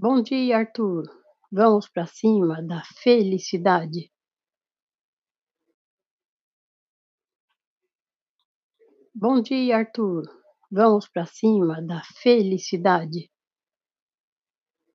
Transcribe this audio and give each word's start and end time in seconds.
Bom 0.00 0.22
dia, 0.22 0.58
Arthur. 0.58 1.02
Vamos 1.50 1.88
para 1.88 2.06
cima 2.06 2.62
da 2.62 2.84
felicidade. 3.02 4.12
Bom 9.12 9.42
dia, 9.42 9.76
Arthur. 9.78 10.22
Vamos 10.70 11.08
para 11.08 11.26
cima 11.26 11.82
da 11.82 12.00
felicidade. 12.22 13.28